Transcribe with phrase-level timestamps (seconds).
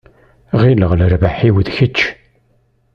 [0.61, 1.99] Ɣileɣ lerbaḥ-iw d kečč.